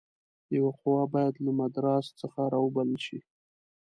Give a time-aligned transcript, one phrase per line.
[0.57, 3.19] یوه قوه باید له مدراس څخه را وبلل شي.